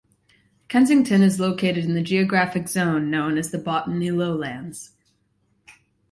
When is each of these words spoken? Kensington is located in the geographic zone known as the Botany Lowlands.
Kensington 0.67 1.21
is 1.21 1.39
located 1.39 1.85
in 1.85 1.93
the 1.93 2.01
geographic 2.01 2.67
zone 2.67 3.11
known 3.11 3.37
as 3.37 3.51
the 3.51 3.59
Botany 3.59 4.09
Lowlands. 4.09 4.93